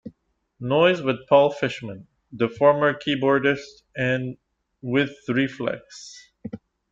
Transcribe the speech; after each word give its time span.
Noise 0.59 1.03
with 1.03 1.27
Paul 1.29 1.51
Fishman, 1.51 2.07
the 2.31 2.49
former 2.49 2.91
keyboardist 2.95 3.83
with 4.81 5.11
Re-Flex. 5.29 6.31